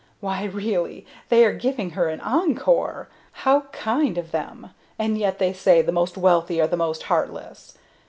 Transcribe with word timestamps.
Why, 0.19 0.45
really, 0.45 1.05
they 1.29 1.45
are 1.45 1.53
giving 1.53 1.91
her 1.91 2.09
an 2.09 2.21
encore! 2.21 3.07
How 3.45 3.61
kind 3.71 4.17
of 4.17 4.31
them; 4.31 4.71
and 4.97 5.15
yet 5.15 5.37
they 5.37 5.53
say 5.53 5.83
the 5.83 5.91
most 5.91 6.17
wealthy 6.17 6.59
are 6.59 6.65
the 6.65 6.75
most 6.75 7.03
heartless. 7.03 7.77